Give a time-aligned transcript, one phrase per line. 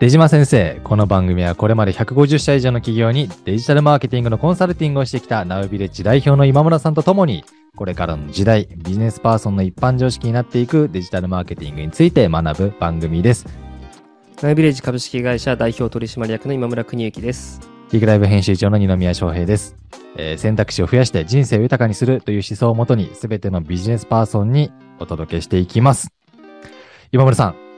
[0.00, 7.44] 出島先生、この番組はこれまで150社以上の企業にデジタルマーケティングのコンサルティングをしてきたナウビレッジ代表の今村さんとともに、
[7.76, 13.44] これからの時代、ビジネスパーソンの一般常識になっていくデジタルマーケティングについて学ぶ番組です。
[14.40, 17.60] ナイビレッジ株式会社代表取締役の今村邦之です。
[17.90, 19.76] ギグライブ編集長の二宮翔平です、
[20.16, 26.08] えー選択肢を増やして人生を豊かにするという思想をもとに、すべてのビジネスパーソンにお届けしていきます。
[27.12, 27.69] 今村さん、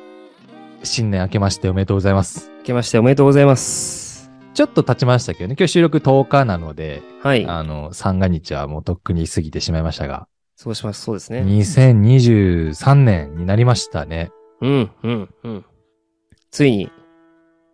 [0.84, 2.50] 新年明けましておめでとうございます。
[2.59, 4.30] 明けましておめでとうございます。
[4.54, 7.46] ちょっと経ちましたけどね、今日収録10日なので、はい。
[7.46, 11.02] あの、三が日はもうとっくに過ぎてしまいましたが、そうします。
[11.02, 11.41] そうですね。
[11.42, 14.30] 2023年になりましたね。
[14.60, 15.64] うん、うん、うん。
[16.50, 16.91] ついに、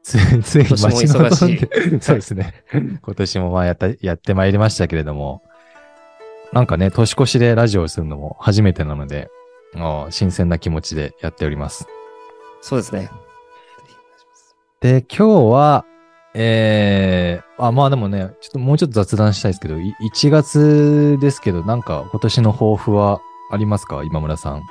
[0.03, 2.65] つ ついに待ち望ん忙しいで、 そうですね。
[3.03, 5.43] 今年もまあやった、やってまいりましたけれども、
[6.53, 9.29] なんかね、年越しでラジオをするのも初めてなので、
[10.11, 11.87] 新鮮な気持ちでやっております。
[12.61, 13.11] そうですね。
[14.81, 15.85] で、今日は、
[16.35, 24.03] えー、あ、まあでもね、ちょっともうちょっと雑談したいですけど、い1月ですけど、なんか今年の抱負はありますか？
[24.05, 24.63] 今村さん。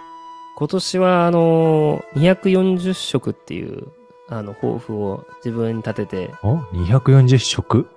[0.57, 3.87] 今年は、あのー、240食っていう、
[4.29, 7.87] あの、抱負を自分に立てて、お ?240 食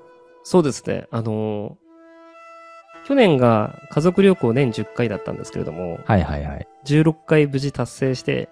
[0.43, 1.07] そうですね。
[1.11, 1.91] あのー
[3.07, 6.69] 去年が家族旅行年10回だったんですけれども、はいはいはい。
[6.85, 8.49] 16回無事達成して、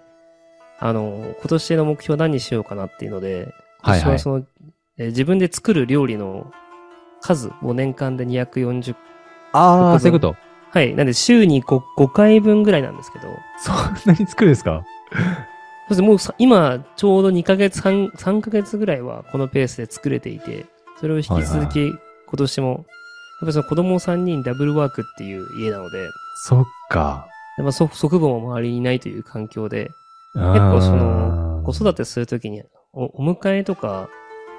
[0.79, 4.11] あのー今年の目標何にしようかなっていうので、はいはい。
[4.13, 4.45] はその、
[4.97, 6.51] えー自分で作る料理の
[7.21, 8.95] 数を年間で240、
[9.53, 10.35] ああ、僕そういうこと？
[10.71, 10.93] はい。
[10.95, 13.27] なんで週に 5, 5回分ぐらいなんですけど、
[13.63, 14.83] そんなに作るんですか？
[15.87, 20.65] そしてもうさ今、ちょうど2ヶ月3、3ヶ月ぐらいはこのペースで作れていて、
[20.99, 21.97] それを引き続はいき今
[22.37, 22.85] 年も、やっ
[23.41, 26.07] ぱりその子供3人ダブルワークっていう家なので、
[26.45, 27.27] そっか。
[27.57, 29.89] やっぱ祖祖父母も周りにいないという環境で、
[30.39, 34.09] 結結構その、子育てするときにお、お迎えとか、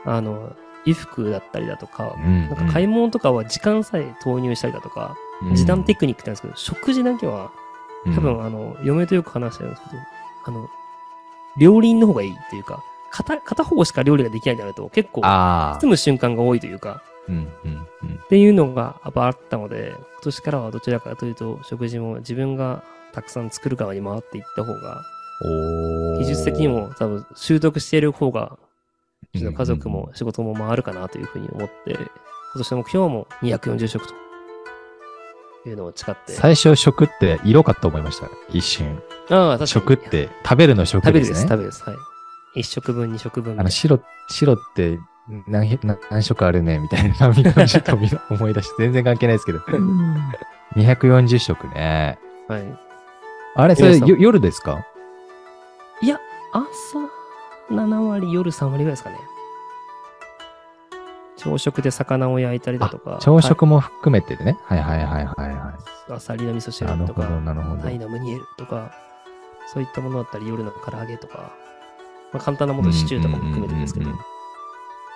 [0.05, 5.16] あの、衣服だったりだとか、うんなんか買い物とかは時間さえ投入したりだとか、
[5.55, 7.50] 時短テクニックって言うんですけど、食事だけは、
[8.15, 10.03] 多分、あの、嫁とよく話してるんですけど、
[10.47, 10.69] あの、
[11.59, 15.91] 料理人の方がいいっていうか、片、片方しか料理ができないとなると、結構、包。
[15.91, 18.21] む瞬間が多いというか、うんうんうん。
[18.25, 22.82] っていうのがやっぱあったので、今年からはどちらかというと、食事も自分が
[23.12, 25.03] たくさん作る側に回っていった方が、
[26.19, 28.59] 技術的にも多分習得している方が、
[29.34, 31.99] うちの家族うんうんも仕事も回るかなというふうに思って、今
[32.56, 34.15] 年の目標はもう240食と
[35.69, 36.33] いうのを誓って。
[36.33, 38.29] 最初食って色かと思いました。
[38.53, 39.00] 一瞬。
[39.31, 39.69] ああ、確かに。
[39.69, 41.49] 食って食べるの食食べるです、ですね。
[41.49, 41.83] 食べるです。
[41.84, 41.97] はい。
[42.61, 43.59] 一食分、二食分。
[43.61, 44.99] あの白、白って
[45.47, 45.79] 何
[46.11, 49.61] 何色あるねみたいなちょっと見思い出して、全然関係ないですけど。
[50.77, 52.19] 240食ね。
[52.49, 52.79] はい。
[53.56, 54.84] あれ、それ夜ですか？
[56.03, 56.19] いや、
[56.53, 56.99] 朝
[57.71, 59.19] 7割、夜3割ぐらいですかね。
[61.37, 63.19] 朝食で魚を焼いたりだとか。
[63.21, 64.59] 朝食も含めてでね。
[64.65, 65.72] はいはいはいはいはは
[66.09, 67.22] いアサリの味噌汁とか、
[67.83, 67.91] タ。
[67.91, 68.93] イのムニエルとか、
[69.72, 71.53] そういったものだったり、夜の唐揚げとか、
[72.32, 74.11] まあ、簡単なもの、シチューとかも含めてですけど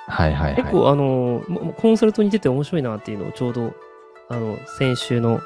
[0.06, 0.56] はいはいはい。
[0.56, 3.74] 結構、あの、もコンサルトに出て面白いなっていうのをちょうど、
[4.28, 5.40] あの、先週の、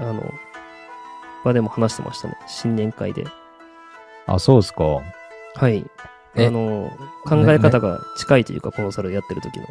[0.00, 0.22] あの、
[1.44, 2.36] 場でも話してましたね。
[2.46, 3.24] 新年会で。
[4.26, 4.84] あ、そうですか。
[4.84, 5.84] はい。
[6.34, 6.46] え？
[6.46, 6.90] あの、
[7.24, 9.66] 考え方が近いというか、コンサルやってる時の。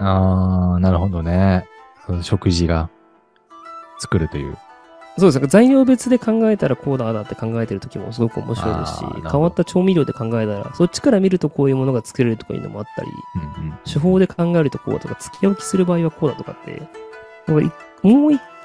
[0.00, 1.66] あー、なるほどね。
[2.06, 2.90] その食事が
[3.98, 4.56] 作るという。
[5.16, 5.46] そうですね。
[5.46, 16.82] 材料別で考えたらこうだああだって考えてる時もすごく面白いですし変わった調味料で考えたら、そっちから見るとこういうものが作れるとかいうのもあったり、うんうん手法で考えるとこうだとか、付き置きする場合はこうだとかって、
[17.46, 17.70] もうい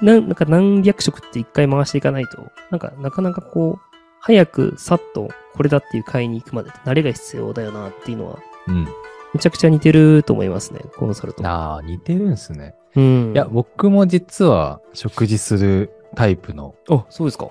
[0.02, 3.89] なんなんか何百色って一回回していかないと、なんかなかなかこう、
[4.20, 8.88] 早くさっとこれだっていう買いに行くまで慣れが必要だよなっていうのは、うん。
[9.32, 11.42] めちゃくちゃ似てると思いますね、コンサルと。
[11.46, 12.74] あー、似てるんすね。
[12.96, 13.32] うん。
[13.32, 17.50] いや、僕も実は食事するタイプの、あ、そうですか。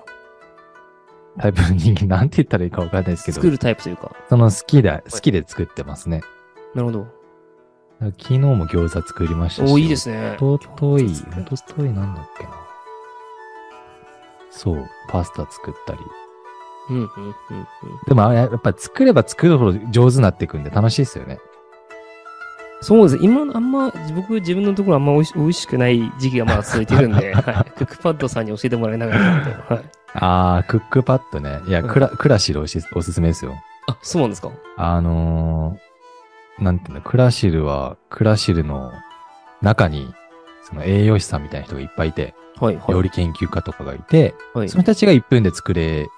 [1.38, 4.14] タイプの人間、なんて言ったらいいかわかんないですけど、作るタイプというか。
[4.28, 6.22] その好きで、好きで作ってますね。
[6.74, 7.06] なるほど。
[8.18, 9.72] 昨日も餃子作りましたし。
[9.72, 10.36] おいいですね。
[10.40, 12.50] おととい、おとといなんだっけな。
[14.50, 15.98] そう、パスタ作ったり。
[16.90, 17.36] うんうんうんうん。
[18.06, 21.38] でもあれ、やっぱ作れば作るほど上手になっていくんで楽しいですよね。
[22.82, 23.22] そうです。
[23.22, 29.84] 今、あんま、僕、自分のところあんま美味し美味しくない時期がまだ続いてるんで、 はい、クックパッドさんに教えてもらいながらなんで、はい。
[30.14, 31.60] あー、クックパッドね。
[31.66, 33.54] いや、うんクラ、クラシルおしおすすめですよ。
[33.86, 34.50] あ、そうなんですか？
[34.78, 38.92] あのー、なんていうの、クラシルは、クラシルの
[39.60, 40.14] 中に、
[40.62, 42.92] その栄養士さんみたいな人がいっぱいいて、はい、はい。
[42.92, 46.08] 料理研究家とかがいて、はいその人たちが1分で作れ、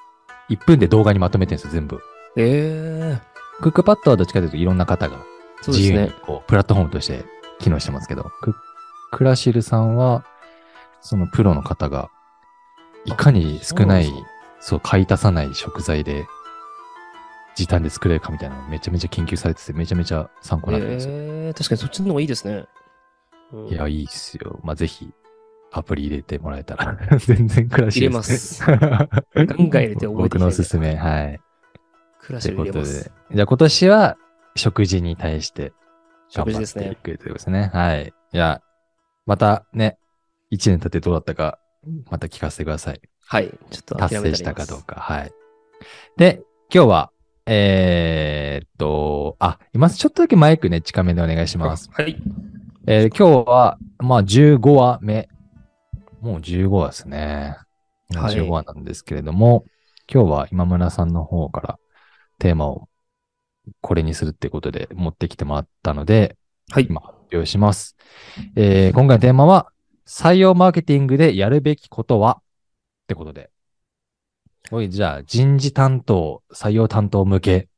[0.51, 2.01] 1分で動画にまとめてるんですよ、全部。
[2.37, 3.19] え
[3.61, 5.19] クックパッドはどっちかというといろんな方が
[5.67, 6.43] 自由にそうね。
[6.47, 7.25] プラットフォームとして
[7.61, 8.55] 機能してますけど、ク
[9.13, 10.25] クラシルさんは、
[11.01, 12.11] そのプロの方が、
[13.05, 14.13] いかに少ない、
[14.61, 16.27] そう買い足さない食材で、
[17.55, 21.13] 時短で作れるかみたいなのをめちゃめちゃ研究されてて、めちゃめちゃ参考になってますよ。
[21.15, 22.65] えー、確かにそっちの方がいいですね。
[23.53, 24.61] うんいや、いいっすよ。
[24.63, 25.13] まあ、ぜひ、
[25.73, 28.63] アプリ入れてもらえたら、 全然クラシル入れます。
[28.63, 28.77] ガン
[29.71, 31.41] ガン入れて覚えて僕のおすすめ、はい。
[32.21, 33.13] クラシということル入れますで。。
[33.35, 34.17] じゃあ今年は
[34.55, 35.73] 食事に対して
[36.35, 36.63] 頑張。
[36.63, 37.71] っていくということですね。
[37.73, 38.13] はい。
[38.33, 38.63] じゃあ、
[39.27, 39.99] またね、
[40.51, 41.59] 一年経ってどうだったか、
[42.11, 43.01] また聞かせてください。
[43.27, 43.49] はい。
[43.71, 44.97] ちょっと達成したかどうか。
[44.97, 45.33] はい。
[46.19, 46.43] で、
[46.73, 47.11] 今日は、
[47.47, 51.91] えーっと、あ、今ちょっとだけマイクね、近めでお願いします。
[51.93, 52.17] はい。
[52.87, 55.29] えー今日は、まあ15話目。
[56.23, 57.57] もう15話ですね。
[58.09, 59.65] もうはい15話なんですけれども、
[60.13, 61.79] 今日は今村さんの方から
[62.39, 62.89] テーマを
[63.81, 66.37] これにするってことで持ってきてもらったので、
[66.71, 66.87] はい。
[66.87, 67.97] 今発表します。
[68.57, 69.73] えー今回のテーマは、
[70.07, 72.43] 採用マーケティングでやるべきことはっ
[73.09, 73.51] てことで。
[74.71, 77.69] おい、じゃあ人事担当、採用担当向け。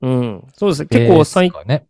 [0.00, 0.46] うん。
[0.54, 0.88] そうですね。
[0.88, 1.86] 結構最ですかね。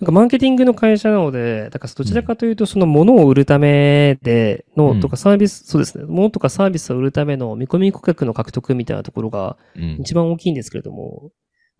[0.00, 6.04] なんかマーケティングの会社なので、だからどちらかというと、その物を売るためでうんのとかサービス、そうですね。
[6.04, 9.98] 物とかサービスを売るための見込み顧客の獲得みたいなところがうん。
[10.00, 11.30] 一番大きいんですけれども、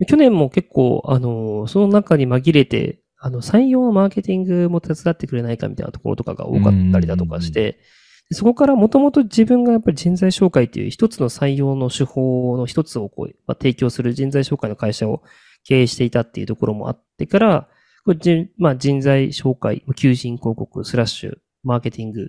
[0.07, 7.79] 去年も結構、あの、その中に紛れて、あの、採用のマーケティングも手伝ってくれないかみたいなところとかが多かったりだとかして、
[8.29, 15.23] でそこからもともと自分がやっぱり人材紹介っていう一つの採用の手法の一つをこう、まあ、提供する人材紹介の会社を
[15.63, 17.67] 経営していたっていうところもあってから、
[18.07, 22.27] これじまあ、人材紹介、求人広告、スラッシュ、マーケティングっ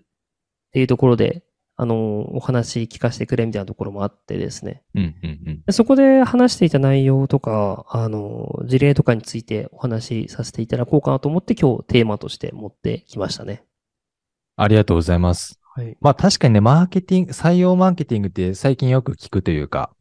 [0.72, 1.44] ていうところで、
[1.76, 4.82] あの、お話聞かせてくれみたいなところもあってですね。
[4.96, 5.62] うん、うん、うん。
[5.64, 13.62] でそこで話していた内容とか、あの、事例とかについてお話しさせていただこうかなと思って今日テーマとして持ってきましたね。
[14.56, 15.60] ありがとうございます。
[15.76, 15.96] はい。
[16.00, 19.92] まあ確かにね、マーケティング、採用マーケティングって最近よく聞くというか、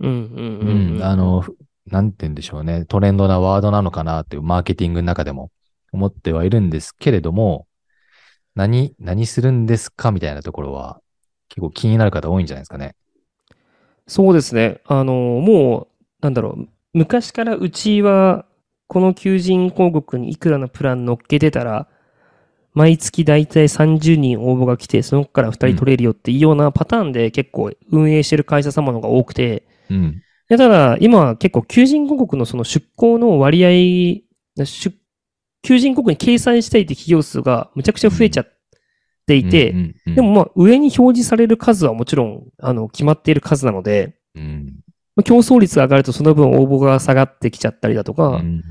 [0.00, 1.42] うんうんうん、あの、、
[1.86, 5.50] なんて言うんでしょうね、トレンドなワードなのかなっていうマーケティングの中でも
[5.92, 7.66] 思ってはいるんですけれども、
[8.54, 11.00] 何、何するんですかみたいなところは
[11.48, 12.94] 結構気になる方多いんじゃないですかね。
[14.06, 14.80] そうですね。
[14.86, 18.44] あの、もう、なんだろう、昔からうちは、
[18.86, 21.88] この求人広告にいくらのプラン乗っけてたら、
[22.74, 30.22] 毎月だいたい30人応募が来て、その子から2人取れるよっていうようなパターンで結構運営してる会社様の方が多くて、うん。
[30.48, 34.94] でただ、今は結構求人広告のその出向の割合、出
[35.62, 38.46] 求人広告に掲載したいって企業数がむちゃくちゃ増えちゃっ
[39.26, 40.14] ていて、うんうんうん。
[40.14, 44.76] でも、まあ上に表示される数はもちろん、あの、決まっている数なので、うん。
[45.16, 48.62] まあ競争率が上がるとその分応募が下がってきちゃったりだとか、うん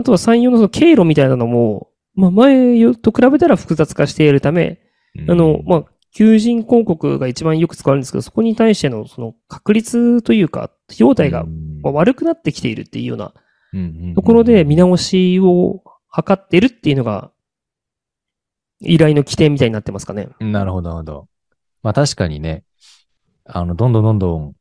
[0.00, 4.78] あとは採用のその経路みたいなのも、まあ前と比べたら複雑化しているため、
[5.18, 5.30] うん。
[5.30, 5.84] あの、まあ、
[6.14, 11.46] 求人広告が一番よく使われるんですけど、そこに対してのその確率というか、費用対が
[11.82, 13.32] 悪くなってきているっていうような
[14.14, 15.82] ところで見直しを
[16.14, 17.30] 図ってるっていうのが、
[18.80, 20.28] 依頼の起点みたいになってますかね。
[20.40, 21.28] なるほど、なるほど。
[21.82, 22.64] まあ確かにね、
[23.44, 24.54] あの、どんどんどんどん、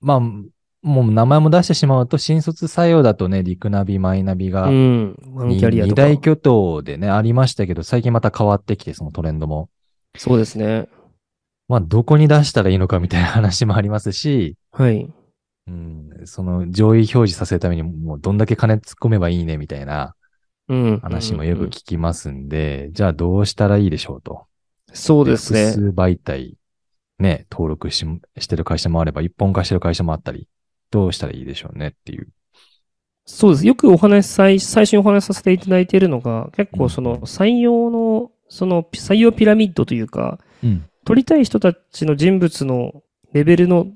[0.00, 5.16] まあ、もう名前も出してしまうと、新卒採用だとね、リクナビ、マイナビが、うん。
[5.94, 9.68] 大巨頭でね、ありましたけど、最近また変わってきて、そのトレンドも。
[10.18, 10.88] そうですね。
[11.68, 15.10] まあ、どこに出したらいいのかみたいな話もありますし、はい。
[15.68, 20.14] うん、その上位表示させるためにもうどんだけ金突っ込めばいいねみたいな
[20.68, 21.00] うん。
[21.00, 24.46] 話もよくうんうん聞きますんで、じゃあどうしたらいいでしょうと。
[24.92, 25.72] そうですね。
[25.72, 26.56] 複数媒体、
[27.18, 28.04] ね、登録し
[28.38, 30.48] してる会社もあれば、一本化してる会社もあったり、
[30.90, 32.28] どうしたらいいでしょうねっていう。
[33.26, 33.66] そうです。
[33.66, 40.84] よくお話し、最最初にお話しさせていただいているのが、結構その採用の、その採用ピラミッドというか、うん。
[41.04, 43.86] 取りたい人たちの人物のレベルの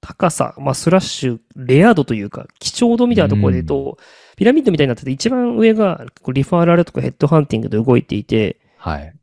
[0.00, 3.98] 高さ、まあ、スラッシュ、レア度というか、貴重度みたいなところで言うと、
[4.36, 9.14] ピラミッドみたいになってて、一番上がリファーラルとかヘッドハンティングで動いていて、はい。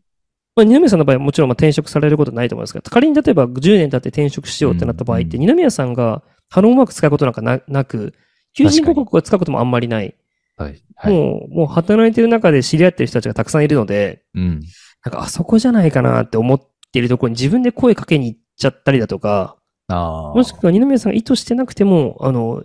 [0.55, 8.13] まあ、二宮さんの場合はもちろんまあ転職されることはないと思いますが、仮に例えば10年経って転職しようってなった場合って、うん二宮さんがハローマーク使うことなんかななく、
[8.53, 10.15] 求人広告を使うこともあんまりない。
[10.57, 10.83] はい。
[10.95, 11.13] はい。
[11.13, 14.61] もう、もう働いてる中で知り合ってる人たちがたくさんいるので、うん。
[15.05, 16.61] なんかあそこじゃないかなって思っ
[16.91, 20.35] てるところに自分で声かけに行っちゃったりだとか、ああ。
[20.35, 22.63] もしくは二宮さんが意図してなくても、あの、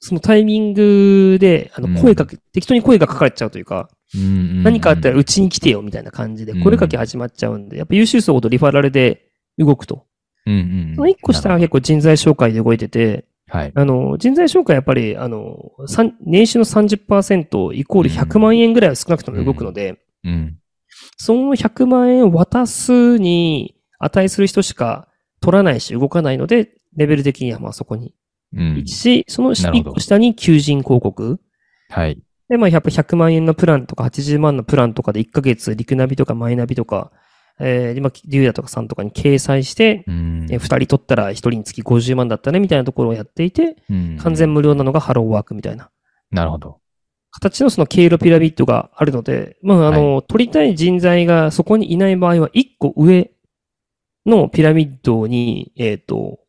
[0.00, 10.06] そのタイミングで、あの、声かけ、適当に声がかかれちゃうというか、うんうんうん何かあったらうちに来てよみたいな感じでうん声かけ始まっちゃうんで、やっぱ優秀層ほどリファラルで動くと。
[10.46, 10.94] うんうんうん。
[10.96, 13.72] その一個下が結構人材紹介で動いてて、はい。
[13.74, 15.72] あの、人材紹介やっぱり、あの、
[16.24, 20.56] 年収の30%イコール100万円ぐらいは少なくとも動くので、うん。
[21.16, 25.08] その100万円を渡すに値する人しか
[25.40, 28.14] 取らないし動かないので、レベル的にはまあそこに
[28.56, 28.86] うん。
[28.86, 31.40] し、そのなるほど1個下に求人広告。
[31.88, 32.22] はい。
[32.48, 37.10] で、まあやっぱ100万円のプランとか80万のプランとかで1ヶ月、リクナビとかマイナビとか、
[37.60, 45.90] えー、今、リュウヤとかさんとかに掲載して、うんえー2人取ったら1人につき50万だったねみたいなところをやっていて、うん完全無料なのがハローワークみたいな
[46.30, 46.80] なるほど。
[47.30, 53.30] 形のその経路ピラミッドがあるので、まああの、取りたい人材がそこにいない場合は1個上
[54.26, 56.40] のピラミッドに、えっ、と、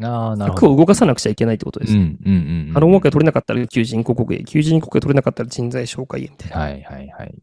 [0.00, 0.74] ああ、なるほ枠ど。
[0.74, 1.94] を動かさなくちゃいけないってことです。
[1.94, 2.72] うんうんうんうん。
[2.74, 6.56] ハローワークが取れなかったら求人広告へ、求人広告が取れなかったら人材紹介へみたいな。
[6.58, 7.34] はいはいはい。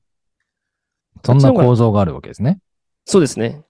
[1.24, 2.60] そんな構造があるわけですね。
[3.05, 3.63] そうですね。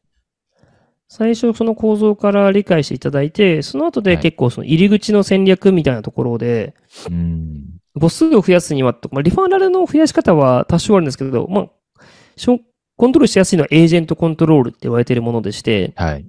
[1.08, 6.74] 最初その構造から理解していただいて、その後ではい結構その入り口の戦略みたいなところで、
[7.10, 7.64] うん。
[8.00, 11.70] 母数を増やすにはと、まあ、リファラルの増やし方は多少あるんですけど、まあ、
[12.98, 16.26] コントロールしやすいのはエージェントコントロールって言われているものでして、はい。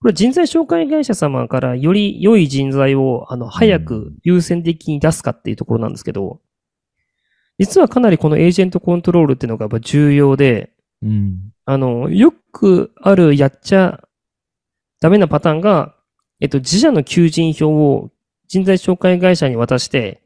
[0.00, 6.40] これは人材紹介会社様からより良い人材を、あの、早く優先的に出すかっていうところなんですけど、
[7.58, 11.52] 実はかなりこのエージェントコントロールっていうのがやっぱ重要で、うん。
[11.64, 14.02] あの、よくあるやっちゃ
[15.00, 15.94] ダメなパターンが、
[16.40, 18.10] えっと、自社の求人票を
[18.48, 20.22] 人材紹介会社に渡して、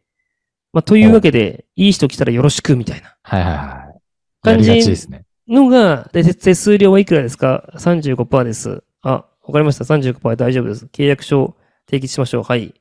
[0.72, 3.58] まあ、というわけで、いい人来たらよろしくみたいなはいはいはい。
[3.58, 5.24] や感じですね。
[5.48, 8.82] のが、で、手数料はいくらですか ?35% です。
[9.02, 9.84] あ、わかりました。
[9.84, 10.86] 35%で大丈夫です。
[10.86, 11.56] 契約書
[11.88, 12.42] 提起しましょう。
[12.42, 12.68] はい。
[12.68, 12.74] で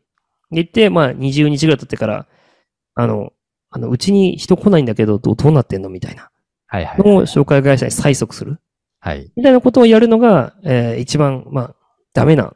[0.52, 2.28] 言って、まあ、20日ぐらい経ってから、
[2.96, 3.34] あの、
[3.70, 5.90] あの、うちに人来ないんだけど、どうどうなってんの？
[5.90, 6.30] みたいな。
[6.72, 8.60] のを紹介会社に催促する？
[9.00, 9.32] はい。
[9.36, 11.76] みたいなことをやるのが、えー一番、まあ、
[12.14, 12.54] ダメな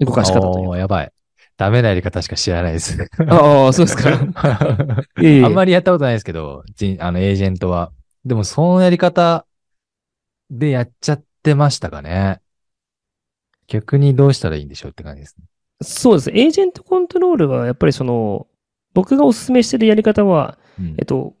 [0.00, 0.78] 動かし方というか。
[0.78, 1.12] やばい。
[1.56, 3.08] ダメなやり方しか知らないです。
[3.28, 4.10] ああ、そうですか。
[5.44, 7.92] あんまりやったことないですけど、人あの、エージェントは。
[8.24, 9.46] でも、そのやり方
[10.50, 12.40] でやっちゃってましたかね。
[13.68, 15.46] 逆にどうしたらいいんでしょうって感じですね。
[15.82, 16.30] そうです。
[16.30, 18.46] エージェントコントロールは、やっぱりその、
[18.92, 21.35] 僕がお勧めしてるやり方は、うんえっと、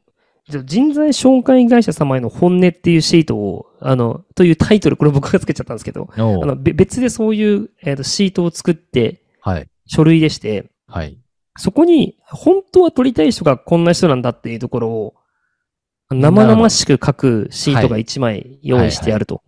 [0.48, 9.68] 人材紹介会社様への本音っていうシートを、あの、というタイトル、これ僕がつけちゃったんですけど、あの、べ別でそういう、えっと、シートを作って、はい。
[9.86, 11.18] 書類でして、はい。
[11.56, 15.14] そこに、本当は取りたい人がこんな人なんだっていうところを、
[16.10, 19.42] 生々しく書くシートが1枚用意してあると。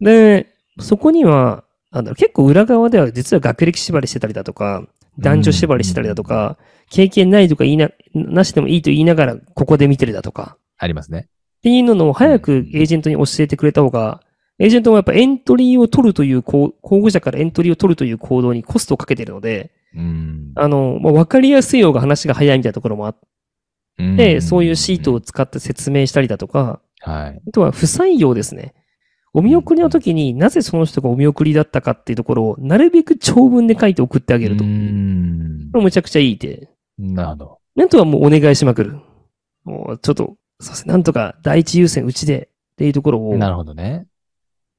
[0.00, 0.48] で、
[0.80, 4.84] そこには、なんだろう、結構裏側では実は学歴縛りしてたりだとか、
[5.18, 6.58] 男女縛りしてたりだとか、
[6.90, 11.28] 経験ないとか言いな、なしでもいいと言いながら、ここで見てるだとか、ありますね。
[11.28, 14.22] っていうのを早くエージェントに教えてくれた方が、
[14.58, 20.52] エージェントもやっぱエントリーを取るという、こう候補者からエントリーを取るという行動にコストをかけてるので、うん。
[20.54, 23.18] あの、まあ、わかりやすい方が話が早いみたいなところもあっ
[24.16, 27.40] て、そういうシートを使って説明したりだとか、はい。
[27.46, 28.74] あとは不採用ですね。
[29.32, 34.64] お見送りの時になぜその人がお見送りだったかっていうところを、なるべく長文で書いて送ってあげると。
[34.64, 35.72] うこん。
[35.72, 36.70] れむちゃくちゃいいって。
[36.98, 37.58] なるほど。
[37.74, 39.00] なんとはもうお願いしまくる。
[39.64, 40.92] もうちょっと、そうですね。
[40.92, 43.36] なんとか第一優先うちでっていうところを。
[43.36, 44.06] なるほどね。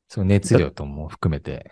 [0.08, 1.72] その熱量とも含めて。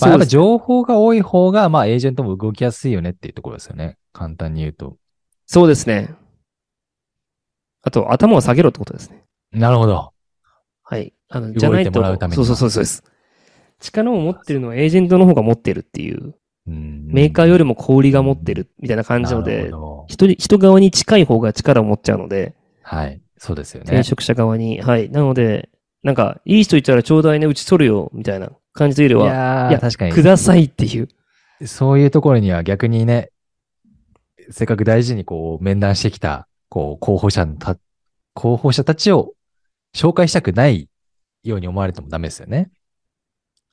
[0.00, 3.96] まあ、そうですやっぱ情報が多い方が、まあ、エージェントも動きやすいよねっていうところですよね。
[4.12, 4.98] 簡単に言うと。
[5.46, 6.14] そうですね。
[7.82, 9.24] あと、頭を下げろってことですね。
[9.50, 10.12] なるほど。
[10.82, 11.14] はい。
[11.28, 13.02] あの、じゃないともらうためにはそうそうそうそうです。
[13.80, 16.34] 力を持ってるのはエージェントの方が持ってるっていう。
[16.68, 19.72] うんメーカーよりも小売りが持ってるみたいな感じのなるで、
[20.08, 23.20] 人に、人側に近い方が力を持っちゃうので、はい。
[23.38, 24.02] そうですよね転。
[24.02, 24.80] 職者側に。
[24.82, 25.10] はい。
[25.10, 25.70] なので、
[26.02, 30.22] なんか、いい人いたらちょうだいね、うち取るよ、みたいな感じというよりは、いやーいや確かにく。
[30.22, 31.08] ださいっていう。
[31.66, 33.30] そういうところには逆にね、
[34.50, 37.76] せっかく大事にこう面談してきた、こう候補者のた、
[38.34, 39.34] 候補者たちを
[39.94, 40.88] 紹介したくない
[41.42, 42.70] ように思われてもダメですよね。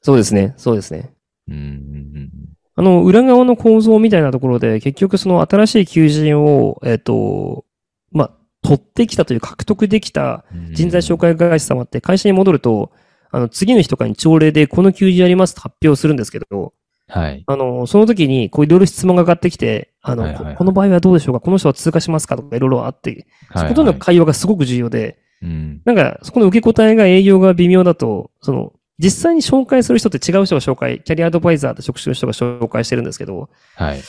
[0.02, 0.54] そうですね。
[0.58, 1.14] そうですね。
[1.48, 2.30] うん。
[2.75, 7.65] あの、裏側の構造みたいなところで、結局その新しい求人を、えっ、と、
[8.12, 12.91] まあ、取ってきたという獲得できた人材紹介会社様って会社に戻ると、
[13.32, 16.74] あの、次の日とかに朝礼でこの求人やりますと発表するんですけど、
[17.08, 17.44] はい。
[17.46, 20.53] あの、その時に、こういろいろ質問が上がってきて、あの、はいはいはい。
[20.53, 21.39] ここの場合はどうでしょうか？
[21.39, 22.36] この人は通過しますか？
[22.36, 23.63] とかいろいろあって、はい。
[23.63, 25.82] そことの会話がすごく重要で、うん。
[25.86, 34.02] なんか、そこの受け答えが営業が微妙だと、その、実際に紹介する人って違う人が紹介、キャリアアドバイザーって職種の人が紹介してるんですけど、はい。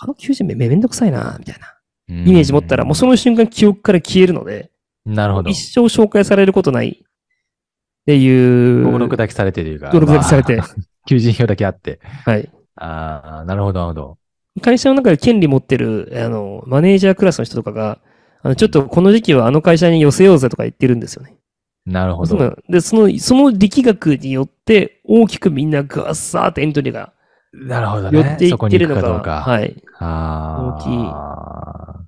[0.00, 4.70] あの求人めめめんどくさいな、みたいなイイメージ持ったら、もうその瞬間記憶から消えるので、
[5.04, 5.50] なるほど。
[5.50, 8.82] 一生紹介されることないっていう。
[8.82, 9.86] 登録だけされてるというか。
[9.86, 10.68] 登録だけされてまあ
[11.08, 12.00] 求人票だけあって。
[12.24, 12.48] はい。
[12.76, 14.18] ああ、なるほど、なるほど。
[14.60, 17.98] 会社の中で権利持ってる、あの、マネージャークラスの人とかが、
[18.42, 21.36] あの、ちょっとこの時期はあの会社に寄せようぜとか言ってるんですよね。
[21.84, 22.56] なるほど。
[22.68, 27.12] で、その、その力学によって、大きくみんなガッサーってエントリーが
[27.52, 28.18] なるほどね。
[28.18, 29.40] 寄っていってるのが、くかどうか。
[29.42, 29.82] はい。
[29.98, 32.04] あ大きいあ。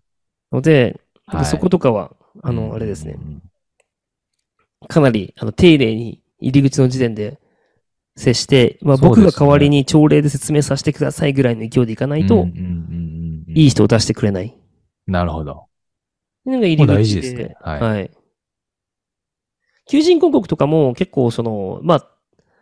[0.52, 2.12] ので、はいそことかは、
[2.42, 3.18] あの、うんあれですね。。
[4.88, 7.38] かなり、あの、丁寧に入り口の時点で
[8.16, 12.46] 接して、まあ僕が代わりに朝礼で説明させてくださいぐらいの勢いでいかないと、
[13.48, 14.56] いい人を出してくれない。
[15.06, 15.52] なるほど。
[15.52, 15.66] っ
[16.44, 16.94] ていうのが入り口で。
[16.94, 18.10] 大事ですねはいはい。
[19.88, 22.10] 求人広告とかも結構その、まあ、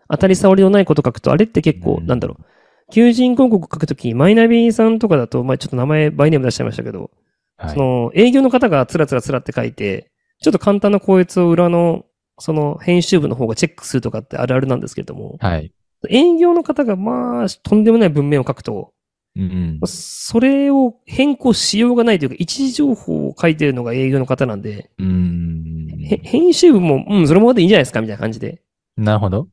[0.09, 2.45] 当たり障りのないこと書くと、あれって結構、うんなんだろう。
[2.91, 7.11] 求人広告書くとき、マイナビさんとかだと、まあちょっと名前、バイネーム出しちゃいましたけど、
[7.57, 10.11] はいその、営業の方がつらつらつらって書いて、
[10.43, 12.05] ちょっと簡単な校閲を裏の、
[12.39, 15.73] その、編集部の方がチェックするとかってあるあるなんですけれども、はい。
[16.11, 18.93] 営業の方がまあ、とんでもない文面を書くと、
[19.37, 25.89] うんうんそれを変更しようがないというか、一時情報を書いてるのが営業の方なんで、うん。
[26.05, 28.63] へ編集部も、うん、そのままでいいんじゃないですかみたいな感じで。
[28.97, 29.49] なるほど。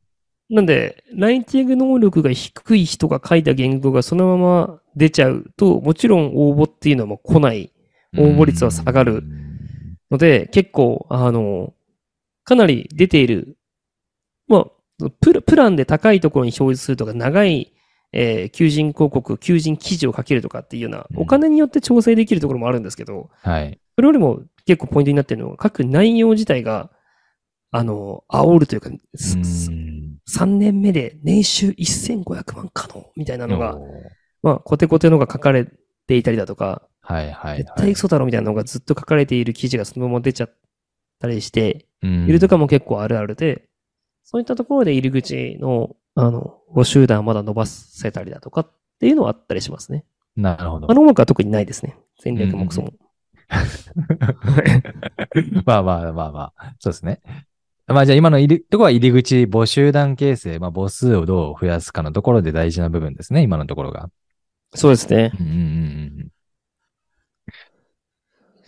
[0.50, 7.72] なんで、ライティング能力が低い人が書いた言語がそのまま出ちゃうと、もちろん応募っていうのはもう来ない
[8.18, 9.22] 応募率は下がる
[10.10, 11.72] ので、結構、あの、
[12.44, 13.56] かなり出ている、
[14.48, 14.66] ま
[15.02, 17.72] あ、プランで高いところに表示するとか、長い、
[18.12, 23.78] えー求人広告、求人記事を書けるとかっていうような、うんお金によって調整できるところもあるんですけど、はい。
[23.96, 26.90] それよりも結構ポイントになってるのは、書く内容自体が、
[27.70, 28.98] あの、煽るというか、うん
[30.32, 33.78] 3年目で年収1500万可能みたいなのが、
[34.42, 35.66] まあ、コテコテのが書かれ
[36.06, 37.80] ていたりだとか、はいはい絶はい。
[37.80, 40.54] 対嘘だろみたいなのがずっと書かれている記事がそのまま出ちゃっ
[41.20, 43.68] たりして、うんいるとかも結構あるあるで、
[44.22, 50.04] そういったところで入り口の、あの、募集団をまだ伸ばせたりだとかっていうのはあったりしますね。
[50.36, 50.94] なるほどあ。
[50.94, 51.96] の音楽は特にないですね。
[52.18, 52.92] 戦略もクソも。
[55.64, 57.20] まあまあまあまあ、そうですね。
[57.86, 64.10] まあじゃあ今の入り、ところは入り口、募集団形成、まあ母数をどう増やすかのところで大事な部分ですね、今のところが。
[64.74, 65.32] そうですね。
[65.40, 65.60] うんうんうん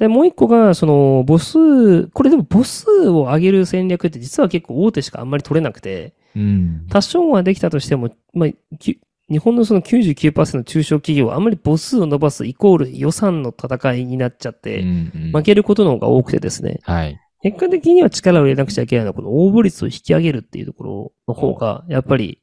[0.02, 6.42] で、もう一個が、その、母数、これでも母数を上げる戦略って実は結構大手しかあんまり取れなくて、うん。
[6.42, 6.86] うん。
[6.88, 8.98] 多少はできたとしても、まあ、き
[9.30, 17.20] 日本のその99%の中小企業はあんまり母数を伸ばすイコール予算の戦いになっちゃって、うんうん負けることの方が多くてですね、はい。
[17.42, 22.40] 結果的には力を入れなくちゃいけないのは、この応募率を引き上げるっていうところの方が、やっぱり、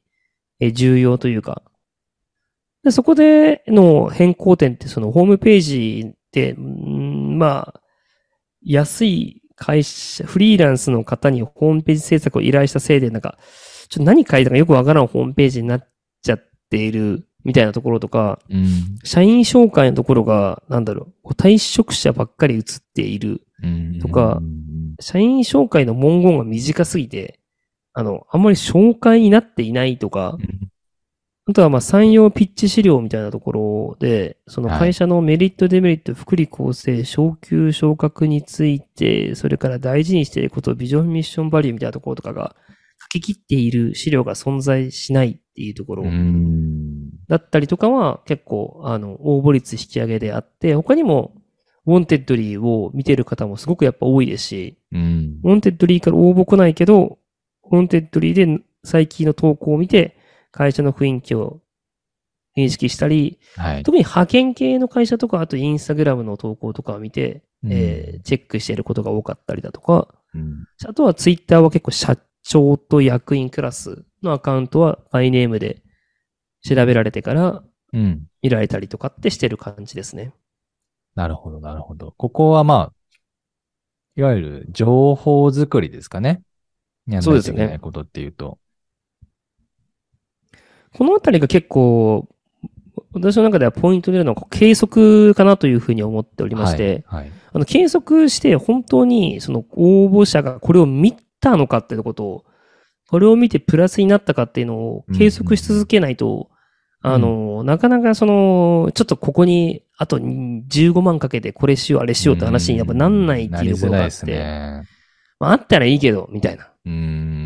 [0.60, 1.62] え重要というか、
[2.84, 6.99] でそこでの変更点って、そのホームページって、うん
[7.40, 7.80] まあ、
[8.62, 13.38] 安い会社、フリーランスの方にホームページ制作を依頼したせいで、なんか、
[13.88, 15.88] ちょっと何書いたかよくわからんホームページになっ
[16.22, 22.62] ちゃっているみたいなところとか、うん社員紹介のところが、なんだろう、退職者ばっかり映っ
[22.94, 27.40] ているうんとかうん社員紹介の文言が短すぎて、
[27.94, 30.36] あの、あんまり紹介になっていないとか、
[31.50, 34.78] あとはまあ採用ピッチ資料みたいなところで、そのはい。
[34.78, 42.54] 会社のメリット、デメリット、福利厚生、昇給、昇格について、それから大事にしていること、ビジョン、ミッション、バリューみたいなところとかが
[43.12, 47.10] 書き切っている資料が存在しないっていうところうん。
[47.26, 51.34] だったりとかは結構、あの、応募率引き上げであって、他にも、
[51.84, 55.40] ウォンテッドリーを見てる方もすごくやっぱ多いですし、うん。
[55.42, 57.18] ウォンテッドリーから応募来ないけど、
[57.64, 60.19] ウォンテッドリーで最近の投稿を見て、
[60.50, 61.60] 会社の雰囲気を
[62.56, 63.82] 認識したり、はい。
[63.82, 75.82] 特に派遣系の会社とか、あとインスタグラムの投稿とかを見て、うんえーチェックしていることが多かったりだとか、うんあとはツイッターは結構社長と役員クラスのアカウントはバイネームで
[76.62, 78.26] 調べられてからうん。
[78.42, 80.32] 見られたりとかってしてる感じですね。
[81.14, 82.14] なるほど、なるほど。
[82.16, 82.92] ここはまあ、
[84.16, 86.42] いわゆる情報作りですかね。
[87.06, 88.58] やんないといけないことっていうと。
[90.96, 92.28] このあたりが結構、
[93.12, 97.22] 私の中ではポイントであるのは計測かなというふうに思っておりまして、はい。
[97.22, 97.32] はい。
[97.52, 102.44] あの計測して本当にその応募者がこれを見たのかっていうことを、
[103.08, 106.60] これを見てプラスになったかっていうのを計測し続けないと、うん
[107.02, 114.88] あの、なかなかその、ちょっとここにあと15万かけてこれしようあれしようって話にやっぱなんないっていうところがあって、なりづらいですね。
[115.38, 117.39] まあ、あったらいいけど、みたいなうーん。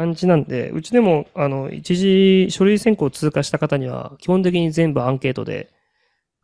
[0.00, 5.68] 感じなんで、うちでも、あの、一時書類選考を通過した方には、基本的に全部アンケートで、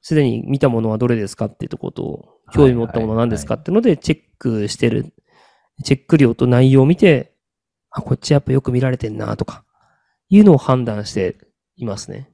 [0.03, 5.15] すでに見たものはどれですかっていうところと、興味持ったものは何ですかってので、チェックしてる、
[5.85, 7.33] チェック量と内容を見て、
[7.91, 9.65] あ、こっちやっぱよく見られてんなとか、
[10.29, 11.39] いうのを判断して
[11.77, 12.31] いますね。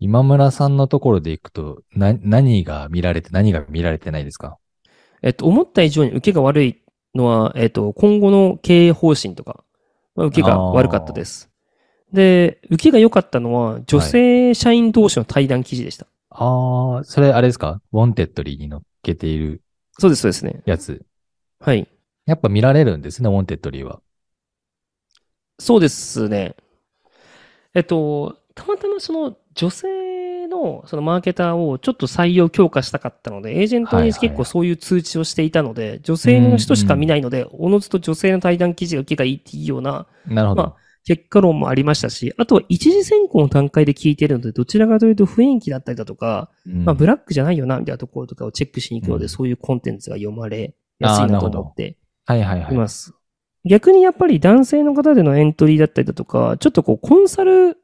[0.00, 4.58] 今村さんのところで行くと、な、何が見られて、何が見られてないですか？
[5.22, 6.82] えっと、思った以上に受けが悪い
[7.14, 9.64] のは、えっと、今後の経営方針とか、
[10.18, 11.48] まあ受けが悪かったです。
[12.12, 16.08] で、受けが良かったのは、女性社員同士の対談記事でした。
[16.30, 17.80] ああ、それあれですか？
[17.92, 19.62] ウォンテッドリーに載っけている
[19.96, 20.62] そうです、そうですね。
[20.66, 21.04] やつ。
[21.60, 21.86] はい。
[22.26, 24.00] やっぱ見られるんですね、ウォンテッドリーは。
[25.60, 26.56] そうですね。
[27.74, 40.62] えっと、たまたまその女性のそのマーケターをちょっと採用強化したかったので、エージェントに結構そういう通知をしていたので、女性の人しか見ないので、おのずと女性の対談記事が受けがいいっていうようななるほど。
[40.62, 52.76] ま結果論もありましたし、あとは一次選考の段階で聞いているので、どちらかというと雰囲気だったりだとか、うんまあブラックじゃないよな、みたいなところとかをチェックしに行くので、うんそういうコンテンツが読まれやすいなと思ってはいはいはいい。
[52.76, 53.14] ます。
[53.64, 57.78] 逆にやっぱり男性の方でのエントリーだったりだとか、ちょっとこうコンサル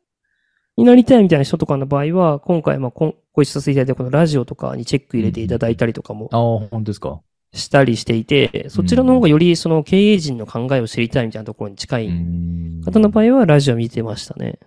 [0.77, 7.21] になりたいみたいな人とかの場合は、今回まあこんご一緒させていただいたこのラジオとかにチェック入れていただいたりとかもああ、本当ですか？
[7.53, 14.59] したりしていて、そちらの方がよりその経営陣の考えを知りたいみたいなところに近ういん方の場合はラジオ見てましたね。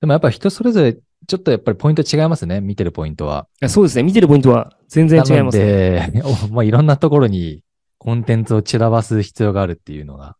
[0.00, 3.46] でもやっぱ人それぞれ、ちょっとやっぱりポイント違いますね、見てるポイントは。
[3.60, 4.02] あそうですね。
[4.04, 5.98] 見てるポイントは全然違いますね。
[6.00, 7.62] なので、お まあ、いろんなところに
[7.98, 10.36] コンテンツを散らばす必要があるっていうのが、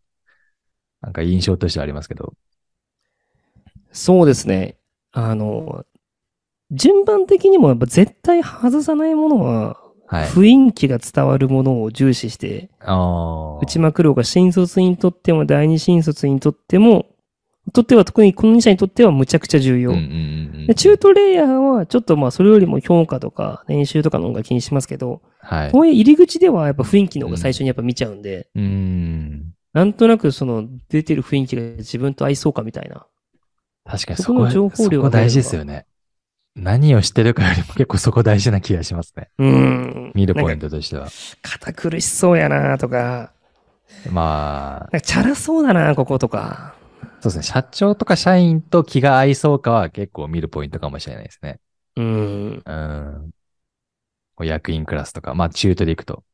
[1.02, 2.32] なんか印象としてはありますけど。
[3.92, 4.76] そうですね。
[5.12, 5.84] あの、
[6.70, 10.28] 順番的にもやっぱ絶対外さないものは、はい。
[10.28, 12.70] 雰囲気が伝わるものを重視して。
[13.62, 17.06] 打ちまくろうが新卒にとっても第二新卒にとっても、
[17.72, 19.92] とっては特にこの2社にとってはむちゃくちゃ重要。
[20.66, 25.70] で中途レイヤーはちょっとまあそれよりも評価とか練習とかの方が気にしますけど、はい。
[25.70, 29.54] こういう入り口ではやっぱ雰囲気の方が最初にやっぱ見ちゃうんで、うーん。
[29.72, 33.06] なんとなくその出てる雰囲気が自分と合いそうかみたいな。
[33.84, 35.86] 確かにそこそこの情報量がそこ大事ですよね。
[36.54, 39.30] 何をしてるかよりも結構そこ大事な気がしますね。
[39.38, 40.12] うーん。
[40.14, 41.08] 見るポイントとしては。
[41.42, 43.32] 堅苦しそうやなとか、
[44.10, 46.74] まあ、なんかチャラそうだなこことか。
[47.20, 47.42] そうですね。
[47.42, 51.60] 社長とか社員と気が合いそうかは結構見るポイントかもしれないですね。
[51.96, 52.62] うーん。
[52.64, 52.72] う
[54.44, 54.44] ん。
[54.44, 56.24] 役員クラスとか、まあ中途で行くと。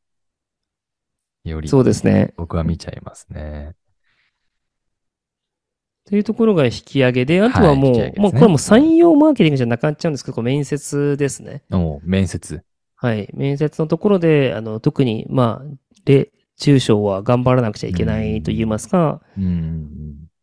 [1.43, 2.33] よりそうですね。
[2.37, 3.73] 僕は見ちゃいますね。
[6.09, 11.61] というところが引き上げで、あとはもう、はいねもうこれはもう採用マーケティングじゃなくなっちゃうんですけど、面接ですね。
[11.71, 12.63] おう面接。
[12.95, 13.29] はい。
[13.35, 19.87] 面接のところで、あの、特に、まあ、で、中小は頑張らなくちゃいけないと言いますか、うん。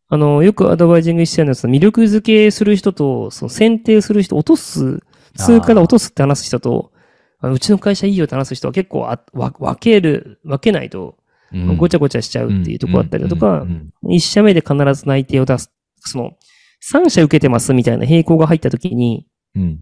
[0.07, 5.01] あの、よくアドバイジングしてるのは、その魅力づけする人と、その選定する人、落とす、
[5.35, 6.93] 通過で落とすって話す人と、
[7.41, 11.26] うちの会社いいよって話す人は結構あわ分ける、分けないと、うん
[11.77, 15.71] ごちゃごちゃしちゃうっていうところだったりだとかうん、うん一社目で必ず内定を出す。
[15.99, 16.33] その、
[16.79, 19.81] 三社受けてますみたいな並行が入った時に、うん。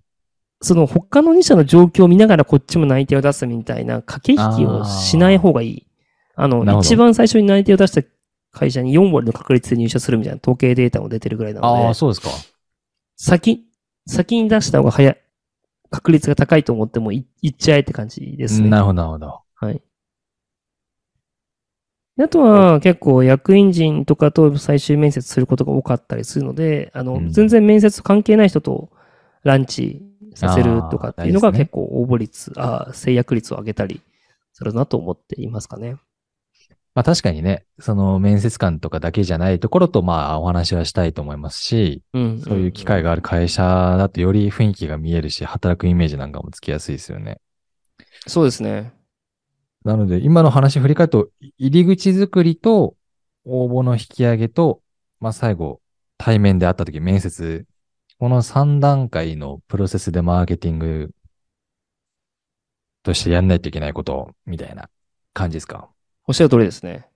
[0.61, 5.87] その他の2社の状況を見ながらこっちも内定を出すみたいな駆け引きをしない方がいい。
[6.35, 8.07] あの一番最初に内定を出した
[8.51, 12.29] 会社に4割の確率で入社するみたいな統計データも出てるぐらいなのああ、で、そうですか。
[13.17, 13.65] 先、
[14.07, 15.21] 先に出した方が早い、
[15.91, 18.69] 確率が高いと思ってもいいっちゃえって感じですね。
[18.69, 19.41] なるほど、なるほど。
[19.55, 19.81] はい。
[22.17, 28.89] であとは結構役員陣とかと最終面接することが多かったりするので、あの、うん全然面接関係ない人と
[29.43, 30.01] ランチ
[30.33, 34.01] させるとかっていうのがあー大事ですね結構応募率、あー制約率を上げたり
[34.53, 35.97] するなと思っていますかね。
[36.93, 42.39] まあ確かにね、その面接官とかだけじゃないところとまあお話はしたいと思いますし、うん。
[42.39, 43.63] そういう機会がある会社
[43.97, 47.41] だとより雰囲気が見えるし、働くイメージなんかもつきやすいですよね。
[48.27, 48.93] そうですね。
[49.85, 52.95] なので、今の話振り返ると、入り口作りと
[53.45, 54.81] 応募の引き上げと、
[55.19, 55.79] まあ最後、
[56.17, 57.65] 対面で会った時面接、
[58.19, 61.11] この3段階のプロセスでマーケティング
[63.03, 64.89] としてやんないといけないこと、みたいな
[65.33, 65.89] 感じですか？
[66.25, 67.07] おっしゃる通りですね。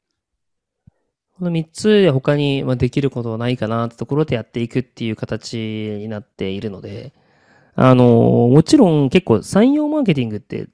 [1.39, 7.13] この3つで他にまあできることはないかなってところでやっていくっていう形になっているので、
[7.73, 10.67] あの、もちろん結構採用マーケティングって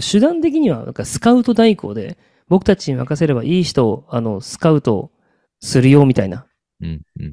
[0.00, 2.16] 手段的にはなんかスカウト代行で
[2.48, 5.10] 僕たちに任せればいい人をあのスカウト
[5.60, 6.46] するよみたいな。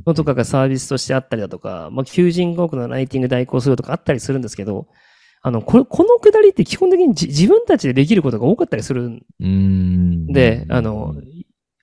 [0.06, 4.88] のとかがサービスとしてあったりだとか、まあ、求人広告のライティング代行するとかあったりするんですけど、
[5.41, 9.26] あの、これ、このくだりって基本的にじ自分たちでできることが多かったりするん。
[10.28, 11.15] で、あの、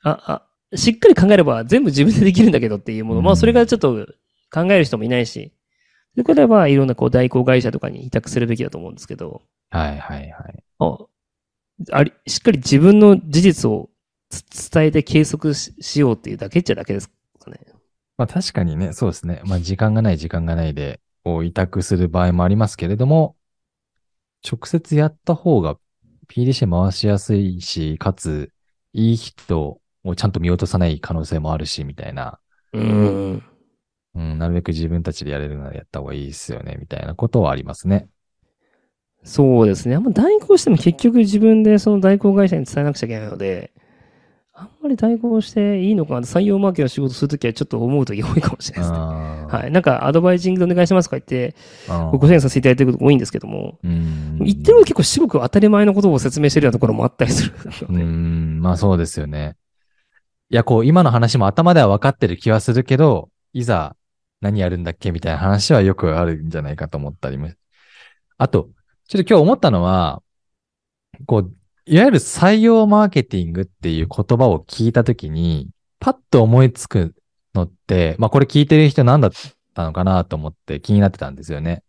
[0.04, 4.06] あ、あ、しっかり考えれば全部自分でできるんだけどっていうもの、まあそれがちょっと
[4.52, 5.52] 考える人もいないし、
[6.16, 10.64] それからはいろんなこう代行会社とかに委託するべきだと思うんですけど、はいはいはい。
[10.78, 10.98] あ
[11.92, 13.90] あり、しっかり自分の事実を
[14.30, 17.60] つ伝えて計測ししようっていうだけっちゃだけですかね。
[18.16, 19.42] まあ確かにね、そうですね。
[19.44, 23.36] まあ時間がない時間がないで、を委託する場合もありますけれども、
[24.48, 25.76] 直接やった方が
[26.28, 28.52] PDC 回しやすいし、かつ、
[28.94, 32.38] いい人をちゃんと見落とさない可能性もあるし、みたいな。
[32.72, 33.42] うん。
[34.16, 38.08] うん、なるべく自分たちでやれるならやった方がいいですよね、みたいなことはありますね。
[39.22, 39.96] そうですね。
[39.96, 43.72] あんま代行しても結局自分でその代行会社に伝えなくちゃいけないので、
[44.54, 48.98] あんまり代行していいのかな採用マーケの仕事するときはちょっと思うとき多いかもしれないですね。
[48.98, 49.70] ははい。
[49.70, 51.54] なんかアドバイジングでお願いしますとか言って、
[52.14, 54.38] いご支援させていただいてること多いんですけども、うん。
[54.38, 57.52] 言ってること結構至極当たり前のことを説明してるようなところもあったりする
[57.88, 58.04] うので。
[58.04, 59.56] ん、まあそうですよね。
[60.48, 63.95] いや、こう、今の話も頭では分かってる気はするけど、いざ
[64.40, 65.12] 何やるんだっけ？
[65.12, 67.50] みたいな話はよくあるんじゃないかと思ったりも。
[68.38, 68.68] あと、
[69.08, 70.22] ちょっと今日思ったのは、
[71.26, 71.52] こう、
[71.86, 75.68] いわゆる採用マーケティングっていう言葉を聞いたときに、
[76.00, 77.14] パッと思いつく
[77.54, 79.30] のって、まあこれ聞いてる人何だっ
[79.74, 81.82] たのかなと思って気になってたんですよね。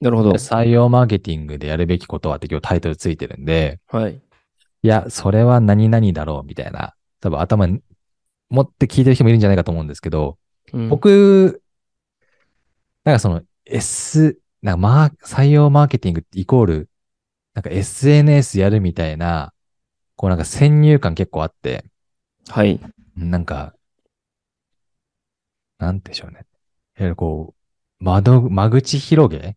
[0.00, 0.30] なるほど。
[0.32, 4.14] 採用マーケティングでやるべきことはって今日タイトルついてるんで、はい。
[4.14, 4.20] い
[4.88, 7.80] や、それは何々だろうみたいな、多分頭に
[8.50, 10.38] 持って聞いてる人もいるんじゃないかと思うんですけど、
[10.72, 11.61] うん、僕、
[13.04, 16.90] なんかその S、なんかマー採用マーケティングイコール、
[17.54, 19.54] なんか SNS やるみたいな、
[20.16, 21.86] こうなんか先入観結構あって、
[22.48, 22.80] はい。
[23.16, 23.74] なんか、
[25.78, 26.38] なんてでしょうね。
[26.40, 26.44] いわ
[27.00, 27.54] ゆるこ
[28.00, 29.56] う、窓、間口広げ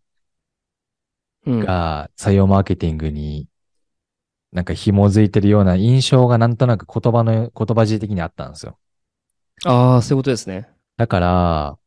[1.46, 1.68] うん。
[1.68, 3.50] が採用マーケティングに
[4.52, 8.80] なんか紐づいてるような印象がなんとなく言葉の、言葉尻的にあったんですよ。
[9.66, 10.70] ああ、そういうことですね。
[10.98, 11.80] だから、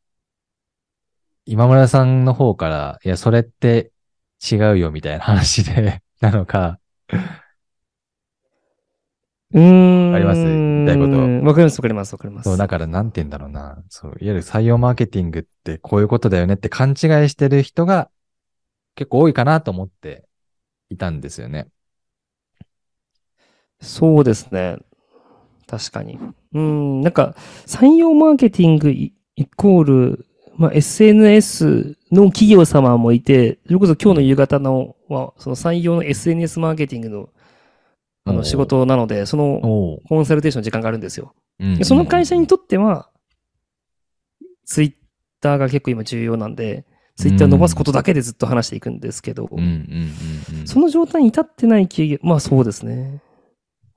[1.51, 3.91] 今村さんの方から、いや、それって
[4.53, 6.79] 違うよみたいな話で、 なのか、
[9.55, 10.07] うーん。
[10.09, 10.43] わかります？
[10.45, 12.51] 言いたいことわかります、わかります、わかります。
[12.51, 13.83] そう、だからなんて言うんだろうな。
[13.89, 16.97] そう、いわゆる採用マーケティングってこういうことだよねって勘違い
[17.31, 18.11] してる人が
[18.95, 20.29] 結構多いかなと思って
[20.91, 21.69] いたんですよね。
[23.81, 24.77] そうですね。
[25.67, 26.19] 確かに。
[26.53, 27.35] うん、なんか、
[27.65, 30.27] 採用マーケティングイイコール、
[30.59, 37.29] まあ、SNS の企業様もいて、それこそ今日の夕方のは、その採用の SNS マーケティングの
[38.25, 41.33] あの仕事なので、そのコンサルテーションの時間があるんですよ。
[41.83, 43.09] その会社にとっては、
[44.67, 44.93] ツイッ
[45.41, 46.85] ターが結構今重要なんで、
[47.17, 49.49] ツイッターを伸ばすことだけでずっと話していくんですけど。
[50.67, 53.23] その状態に至ってない企業、まあそうですね。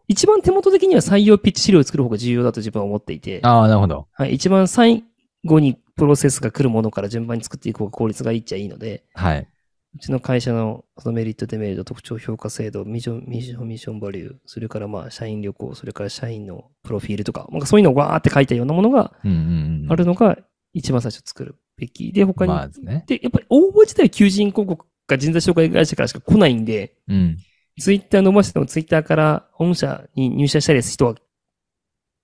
[0.07, 4.07] 一番手元的には採用ピッチ資料を作る方が重要だと自分は思っていて、ああ、なるほど。
[4.11, 5.03] はい、一番最
[5.45, 9.47] 後にプロセスが来るものから順番に作っていく方が効率がいいっちゃいいので、はい。
[9.93, 19.13] うちの会社のそのメリット、デメリット、特徴評価制度、ミッション、ミッション、ミッションバリュー、それからまあ社員旅行、それから社員のプロフィールとか、なんかそういうのをわーって書いたようなものが。
[19.23, 20.37] あるのが
[20.73, 22.13] 一番最初作るべき。
[22.13, 23.03] で、他に、まあですね。
[23.07, 27.37] で、やっぱり応募自体は求人広告か人材紹介会社からしか来ないんで、うん。
[27.79, 31.15] ツイッター伸ばしてもツイッターから本社に入社したりする人は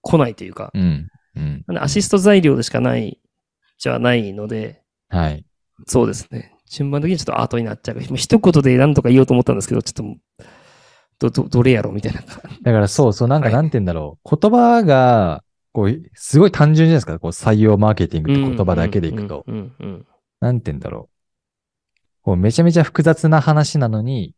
[0.02, 1.08] 来ないというか、うん。
[1.38, 1.64] うん。
[1.68, 3.20] なんでアシスト材料でしかない、
[3.78, 5.46] じゃないので、はい。
[5.86, 6.54] そうですね。
[6.70, 7.96] 順番的にちょっとアートになっちゃう。
[7.96, 10.16] もう一言で何とか言おうと思ったんですけど、ちょっ
[11.20, 12.22] と、ど、ど、どれやろうみたいな。
[12.22, 14.38] だからそうそう、なんかはいなんて言うんだろう。
[14.38, 17.20] 言葉が、こう、すごい単純じゃないですか。
[17.20, 19.46] こう、採用マーケティングって言葉だけでいくと。
[20.40, 21.18] なんて言うんだろう。
[22.24, 24.34] こう、めちゃめちゃ複雑な話なのに、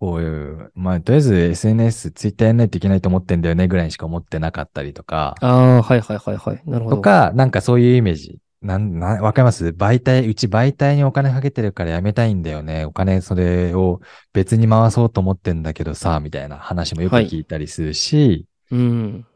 [0.00, 6.62] こういう、まあ、とりあえず SNS、ツイッターやんないといけないと思ってんだよねぐらいにしか思ってなかったりとか、ああ、はいはいはいはい。
[6.64, 6.96] なるほど。
[6.96, 8.38] とか、なんかそういうイメージ。
[8.62, 9.68] なん、な、わかります？
[9.68, 12.84] 媒体、うち媒体にお金かけてるからやめたいんだよね。
[12.86, 14.00] お金、それを
[14.32, 19.26] 別に回そうと思ってんだけどさ、みたいな話もよくはい聞いたりするし、うん。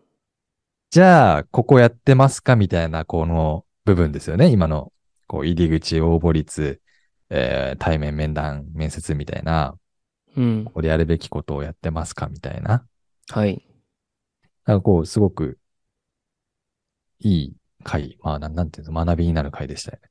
[0.90, 2.56] じゃあ、ここやってますか？
[2.56, 4.48] みたいな、この部分ですよね。
[4.48, 4.92] 今の、
[5.26, 6.80] こう、入り口、応募率、
[7.30, 9.74] えー対面面談、面接みたいな、
[10.36, 10.64] うん。
[10.64, 12.84] ここでやるべきことをやってますかみたいな。
[13.30, 13.64] はい。
[14.66, 15.58] なんかこう、すごく、
[17.20, 20.10] いい回、まあ、なんなんていうの、学びになる回でしたよね。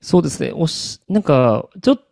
[0.00, 0.52] そうですね。
[0.52, 2.04] おし、なんか、ちょっと、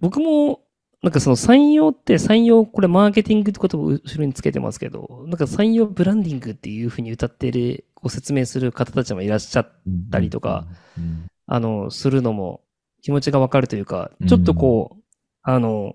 [0.00, 0.62] 僕も、
[1.02, 9.72] なんかその採用って採用、これマーケティングってことを後ろにつけてますけど、なんか採用ブランディングっていうふうに歌ってる、ご説明する方たちもいらっしゃっ
[10.10, 10.66] たりとか、
[10.98, 12.62] うん、あの、するのも
[13.02, 15.02] 気持ちがわかるというか、ちょっとこう、
[15.42, 15.94] あの、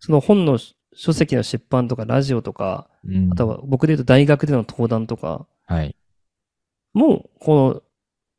[0.00, 0.58] その本の
[0.94, 3.32] 書籍の出版とかラジオとか、うん。
[3.32, 5.94] あとは僕で言うと大学での登壇とかはい。
[6.92, 7.82] も、こ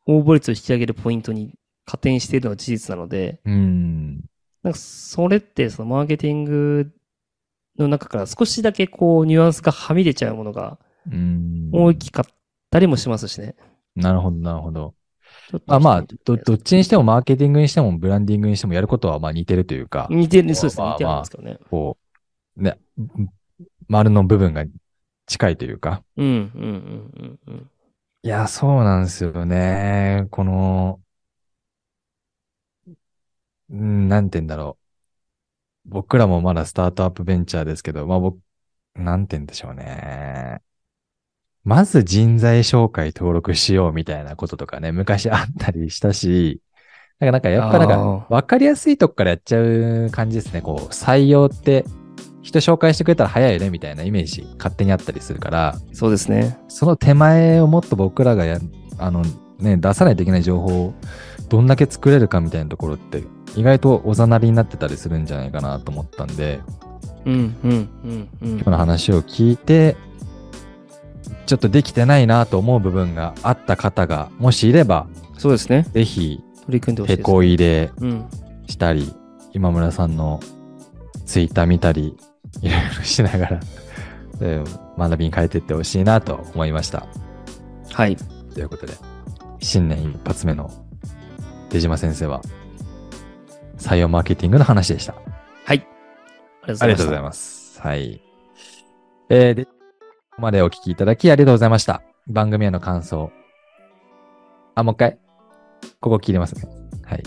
[0.08, 1.54] の応募率を引き上げるポイントに
[1.86, 4.22] 加点しているのは事実なので、うん。
[4.64, 6.92] なんかそれってそのマーケティング
[7.78, 10.80] の中から少しだけこうニュアンスがはみ出ちゃうものが
[11.12, 11.70] うん。
[11.72, 12.26] 大きかっ
[12.70, 13.56] たりもしますしね。
[13.96, 14.94] なるほど、なるほど。
[15.66, 20.84] まあまあど、どっちにしてもマーケティングにしてもブランディングにしてもやることはまあ似てるというか、似てる、そうですね。
[20.86, 21.58] まあ似てるんですけどね。
[21.70, 21.98] こ
[22.58, 22.78] う、ね、
[23.88, 24.66] 丸の部分が
[25.26, 26.04] 近いというか。
[26.18, 27.72] うん、うん、うん、うん、うん。
[28.24, 30.28] いや、そうなんですよね。
[30.32, 31.02] この、
[33.70, 34.78] うんなんて言うんだろ
[35.86, 35.90] う。
[35.90, 38.40] 僕らもまだスタートアップベンチャーですけど、まあ僕、
[38.96, 40.62] なんて言うんでしょうね。
[41.68, 46.62] まず人材紹介登録しようみたいなこととかね、昔あったりしたし、
[47.20, 50.62] なんかなんかやっぱなんかあーわかりやすいとこからやっちゃう感じですね。
[50.62, 51.84] こう、採用って
[52.42, 56.58] 人紹介してくれたら早いよねみたいなイメージ勝手にあったりするから、そうですね。
[56.70, 58.60] その手前をもっと僕らがや、
[58.98, 59.24] あの
[59.60, 60.94] ね、出さないといけない情報を
[61.50, 63.24] どんだけ作れるかみたいなところって
[63.58, 66.62] 意外とおざなりになってたりするんじゃないかなと思ったんで、
[67.26, 69.98] うん、うん、うん、うん今日の話を聞いて、
[71.48, 75.08] ちょっとできてないなと思う部分があった方が、もしいれば、
[75.38, 75.88] そうですね。
[75.94, 78.26] ぜひ、取り組んでほしいです、手こ入れうん。
[78.68, 79.14] したり、
[79.54, 80.42] 今村さんの
[81.26, 82.18] ツイッター見たり、
[82.62, 83.60] いろいろしながら、
[84.42, 87.06] えー学びに変えていってほしいなと思いました。
[87.94, 88.18] はい。
[88.54, 88.94] ということで、
[89.60, 90.72] 新年一発目の
[91.70, 92.42] 出島先生は、
[93.78, 95.14] 採用マーケティングの話でした。
[95.66, 95.88] はい。
[96.64, 97.80] ありがとうございまます。
[97.80, 98.22] はい。
[99.30, 99.68] えー、で、
[100.38, 102.04] ここまでお聞きいただきありがとうございました。
[102.28, 103.32] 番組への感想。
[104.76, 105.18] あ、もう一回。
[106.00, 106.62] ここ切りますね。
[107.06, 107.24] はい。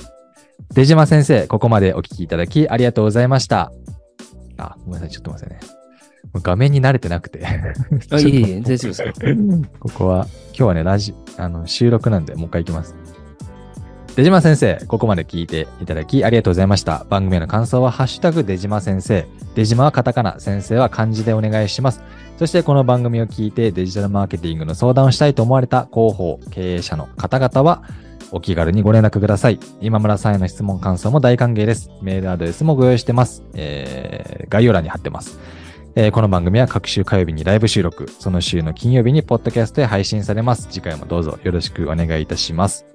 [0.72, 3.72] 出島先生、ここまでお聞きいただきありがとうございました。
[4.58, 5.08] あ、ごめんなさい。
[5.08, 5.58] ちょっと待ってね。
[6.32, 7.44] もう画面に慣れてなくて。
[8.00, 8.14] す。
[8.14, 9.12] あ、いえいえ、大丈夫ですか。
[9.80, 12.94] ここは、今日はね、ラジ、あの、収録なんで、もう一回行きます。
[14.14, 17.04] 出島先生、ここまで聞いていただきありがとうございました。
[17.10, 19.26] 番組への感想は、ハッシュタグ出島先生。
[19.56, 22.04] 出島はカタカナ、先生は漢字でお願いします。
[22.40, 27.82] そして、この番組を聞いてデジタルマーケティングの相談をしたいと思われた広報、経営者の方々は、
[28.32, 29.60] お気軽にご連絡ください。
[29.82, 31.90] 今村さんへの質問、感想も大歓迎です。
[32.00, 33.42] メールアドレスもご用意してます。
[33.52, 35.38] えー、概要欄に貼ってます。
[35.96, 40.66] えーこの番組は各週火曜日にライブ収録、その週の金曜日にポッドキャストで配信されます。
[40.70, 42.86] 次回もどうぞよろしくお願いいたします。